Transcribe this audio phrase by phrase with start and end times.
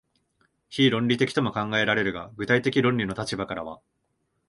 [0.67, 3.79] 非論理的とも考えられるが、具体的論理の立場からは、